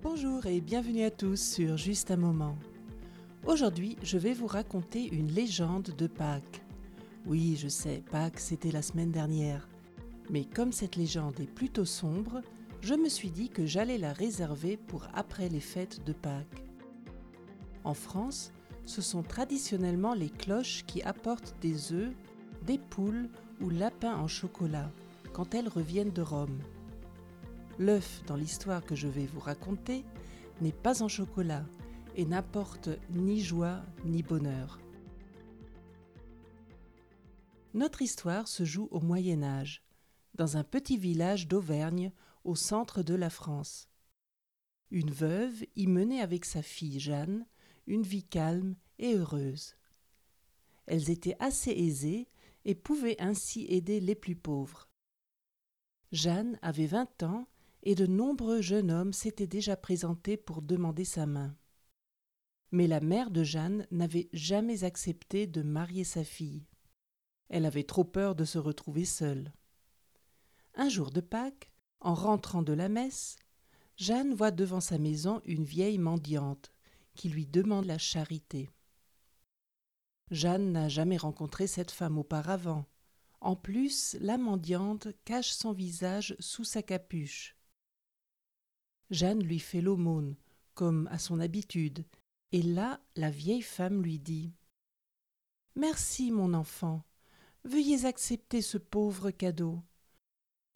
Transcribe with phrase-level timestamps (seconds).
[0.00, 2.56] Bonjour et bienvenue à tous sur Juste un moment.
[3.46, 6.62] Aujourd'hui, je vais vous raconter une légende de Pâques.
[7.26, 9.68] Oui, je sais, Pâques, c'était la semaine dernière.
[10.30, 12.42] Mais comme cette légende est plutôt sombre,
[12.80, 16.64] je me suis dit que j'allais la réserver pour après les fêtes de Pâques.
[17.82, 18.52] En France,
[18.86, 22.14] ce sont traditionnellement les cloches qui apportent des œufs,
[22.62, 23.28] des poules
[23.60, 24.90] ou lapins en chocolat
[25.32, 26.58] quand elles reviennent de Rome.
[27.78, 30.04] L'œuf dans l'histoire que je vais vous raconter
[30.60, 31.64] n'est pas en chocolat
[32.16, 34.80] et n'apporte ni joie ni bonheur.
[37.74, 39.84] Notre histoire se joue au Moyen Âge,
[40.34, 42.12] dans un petit village d'Auvergne
[42.44, 43.88] au centre de la France.
[44.90, 47.46] Une veuve y menait avec sa fille Jeanne
[47.86, 49.76] une vie calme et heureuse.
[50.86, 52.28] Elles étaient assez aisées
[52.68, 54.90] et pouvaient ainsi aider les plus pauvres.
[56.12, 57.48] Jeanne avait vingt ans
[57.82, 61.56] et de nombreux jeunes hommes s'étaient déjà présentés pour demander sa main.
[62.70, 66.66] Mais la mère de Jeanne n'avait jamais accepté de marier sa fille.
[67.48, 69.50] Elle avait trop peur de se retrouver seule.
[70.74, 73.36] Un jour de Pâques, en rentrant de la messe,
[73.96, 76.70] Jeanne voit devant sa maison une vieille mendiante
[77.14, 78.68] qui lui demande la charité.
[80.30, 82.84] Jeanne n'a jamais rencontré cette femme auparavant.
[83.40, 87.56] En plus, la mendiante cache son visage sous sa capuche.
[89.10, 90.36] Jeanne lui fait l'aumône,
[90.74, 92.04] comme à son habitude,
[92.52, 94.52] et là la vieille femme lui dit
[95.76, 97.04] Merci, mon enfant,
[97.64, 99.82] veuillez accepter ce pauvre cadeau.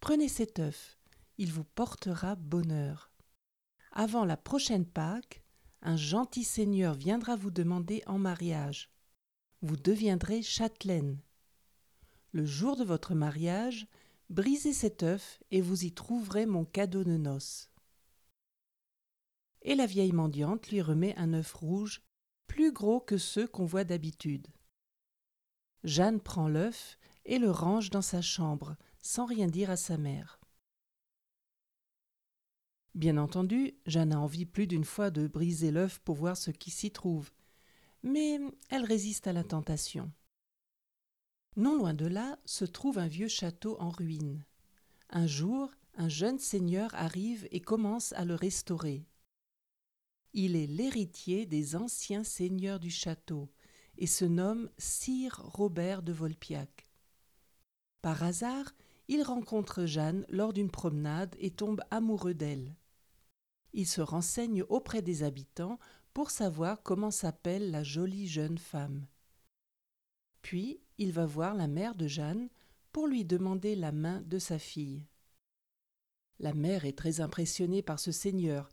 [0.00, 0.98] Prenez cet œuf,
[1.38, 3.12] il vous portera bonheur.
[3.92, 5.42] Avant la prochaine Pâque,
[5.82, 8.90] un gentil seigneur viendra vous demander en mariage.
[9.62, 11.18] Vous deviendrez châtelaine.
[12.32, 13.86] Le jour de votre mariage,
[14.30, 17.70] brisez cet œuf et vous y trouverez mon cadeau de noces
[19.66, 22.00] et la vieille mendiante lui remet un œuf rouge
[22.46, 24.46] plus gros que ceux qu'on voit d'habitude.
[25.82, 30.40] Jeanne prend l'œuf et le range dans sa chambre, sans rien dire à sa mère.
[32.94, 36.70] Bien entendu, Jeanne a envie plus d'une fois de briser l'œuf pour voir ce qui
[36.70, 37.32] s'y trouve,
[38.06, 38.38] mais
[38.70, 40.12] elle résiste à la tentation.
[41.56, 44.44] Non loin de là se trouve un vieux château en ruine.
[45.10, 49.04] Un jour, un jeune seigneur arrive et commence à le restaurer.
[50.34, 53.50] Il est l'héritier des anciens seigneurs du château
[53.98, 56.88] et se nomme Sire Robert de Volpiac.
[58.02, 58.72] Par hasard,
[59.08, 62.76] il rencontre Jeanne lors d'une promenade et tombe amoureux d'elle.
[63.72, 65.80] Il se renseigne auprès des habitants
[66.16, 69.04] pour savoir comment s'appelle la jolie jeune femme.
[70.40, 72.48] Puis il va voir la mère de Jeanne
[72.90, 75.04] pour lui demander la main de sa fille.
[76.38, 78.70] La mère est très impressionnée par ce seigneur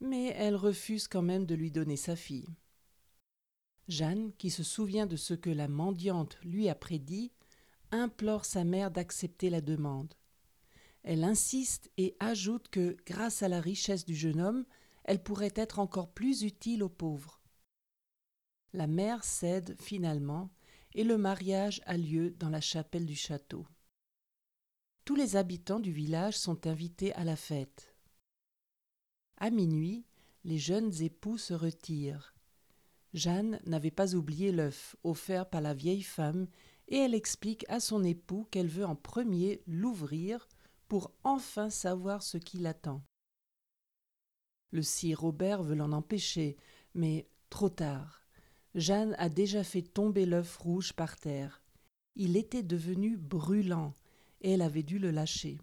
[0.00, 2.48] mais elle refuse quand même de lui donner sa fille.
[3.88, 7.32] Jeanne, qui se souvient de ce que la mendiante lui a prédit,
[7.90, 10.12] implore sa mère d'accepter la demande.
[11.04, 14.66] Elle insiste et ajoute que, grâce à la richesse du jeune homme,
[15.04, 17.40] elle pourrait être encore plus utile aux pauvres.
[18.72, 20.50] La mère cède finalement
[20.94, 23.66] et le mariage a lieu dans la chapelle du château.
[25.04, 27.96] Tous les habitants du village sont invités à la fête.
[29.38, 30.06] À minuit,
[30.44, 32.34] les jeunes époux se retirent.
[33.12, 36.46] Jeanne n'avait pas oublié l'œuf offert par la vieille femme
[36.88, 40.48] et elle explique à son époux qu'elle veut en premier l'ouvrir
[40.88, 43.02] pour enfin savoir ce qui l'attend.
[44.72, 46.56] Le sire Robert veut l'en empêcher,
[46.94, 48.22] mais trop tard.
[48.74, 51.62] Jeanne a déjà fait tomber l'œuf rouge par terre.
[52.16, 53.94] Il était devenu brûlant
[54.40, 55.58] et elle avait dû le lâcher.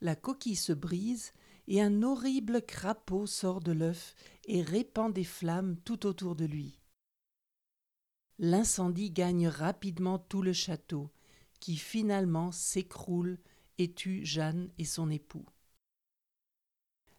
[0.00, 1.32] La coquille se brise
[1.66, 4.14] et un horrible crapaud sort de l'œuf
[4.44, 6.78] et répand des flammes tout autour de lui.
[8.38, 11.10] L'incendie gagne rapidement tout le château,
[11.58, 13.38] qui finalement s'écroule
[13.78, 15.46] et tue Jeanne et son époux.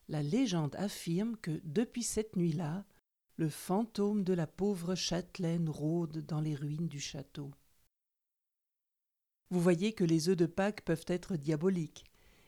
[0.09, 2.85] La légende affirme que depuis cette nuit-là,
[3.35, 7.51] le fantôme de la pauvre châtelaine rôde dans les ruines du château.
[9.49, 12.05] Vous voyez que les œufs de Pâques peuvent être diaboliques,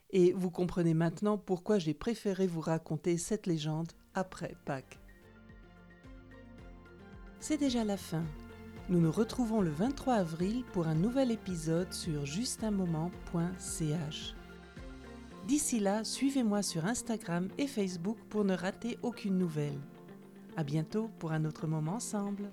[0.10, 5.00] et vous comprenez maintenant pourquoi j'ai préféré vous raconter cette légende après Pâques.
[7.40, 8.26] C'est déjà la fin.
[8.90, 14.39] Nous nous retrouvons le 23 avril pour un nouvel épisode sur justunmoment.ch.
[15.48, 19.80] D'ici là, suivez-moi sur Instagram et Facebook pour ne rater aucune nouvelle.
[20.58, 22.52] À bientôt pour un autre moment ensemble.